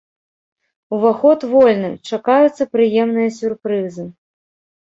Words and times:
Уваход 0.97 1.39
вольны, 1.51 1.91
чакаюцца 2.13 2.63
прыемныя 2.73 3.29
сюрпрызы. 3.37 4.05